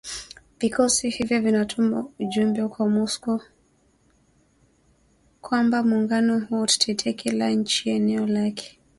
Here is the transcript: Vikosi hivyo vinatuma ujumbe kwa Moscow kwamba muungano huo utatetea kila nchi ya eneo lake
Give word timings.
Vikosi 0.59 1.09
hivyo 1.09 1.41
vinatuma 1.41 2.05
ujumbe 2.19 2.67
kwa 2.67 2.89
Moscow 2.89 3.41
kwamba 5.41 5.83
muungano 5.83 6.39
huo 6.39 6.61
utatetea 6.61 7.13
kila 7.13 7.49
nchi 7.49 7.89
ya 7.89 7.95
eneo 7.95 8.25
lake 8.27 8.79